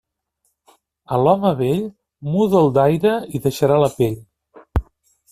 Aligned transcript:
A 1.17 1.17
l'home 1.25 1.51
vell, 1.59 1.83
muda'l 2.35 2.71
d'aire 2.77 3.11
i 3.35 3.43
deixarà 3.43 3.77
la 3.83 3.91
pell. 3.99 4.17